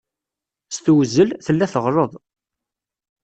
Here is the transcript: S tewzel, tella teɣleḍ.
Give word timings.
S 0.75 0.77
tewzel, 0.79 1.29
tella 1.45 1.65
teɣleḍ. 1.73 2.11